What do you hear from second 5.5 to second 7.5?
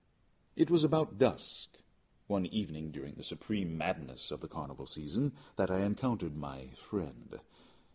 that I encountered my friend.